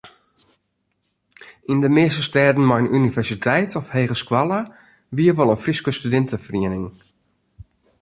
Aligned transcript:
Yn 1.71 1.81
de 1.83 1.89
measte 1.97 2.21
stêden 2.29 2.65
mei 2.67 2.81
in 2.81 2.93
universiteit 2.99 3.71
of 3.79 3.93
hegeskoalle 3.95 4.61
wie 5.15 5.33
wol 5.37 5.53
in 5.53 5.63
Fryske 5.63 5.91
studinteferiening. 5.99 6.85